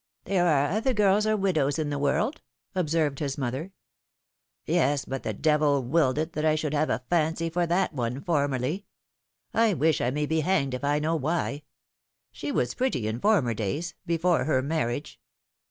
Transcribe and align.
There 0.23 0.47
are 0.47 0.71
other 0.71 0.95
girls 0.95 1.27
or 1.27 1.37
widows 1.37 1.77
in 1.77 1.91
the 1.91 1.99
world,'' 1.99 2.41
ob 2.75 2.89
served 2.89 3.19
his 3.19 3.37
mother. 3.37 3.71
Yes, 4.65 5.05
but 5.05 5.21
the 5.21 5.31
devil 5.31 5.83
willed 5.83 6.17
it, 6.17 6.33
that 6.33 6.43
I 6.43 6.55
should 6.55 6.73
have 6.73 6.89
a 6.89 7.03
fancy 7.07 7.51
for 7.51 7.67
that 7.67 7.93
one, 7.93 8.19
formerly. 8.19 8.87
I 9.53 9.75
wish 9.75 10.01
I 10.01 10.09
may 10.09 10.25
be 10.25 10.39
hanged 10.39 10.73
if 10.73 10.83
I 10.83 10.97
know 10.97 11.15
why. 11.15 11.61
She 12.31 12.51
was 12.51 12.73
pretty 12.73 13.07
in 13.07 13.19
former 13.19 13.53
days— 13.53 13.93
before 14.07 14.45
her 14.45 14.63
marriage." 14.63 15.19